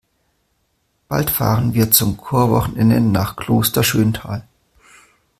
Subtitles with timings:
[1.09, 4.47] Bald fahren wir zum Chorwochenende nach Kloster Schöntal.